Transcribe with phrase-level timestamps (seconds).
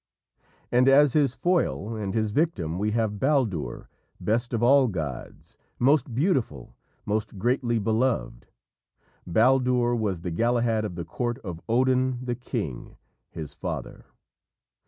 [0.71, 3.87] And as his foil, and his victim, we have Baldur,
[4.19, 8.47] best of all gods, most beautiful, most greatly beloved.
[9.27, 12.97] Baldur was the Galahad of the court of Odin the king,
[13.29, 14.05] his father.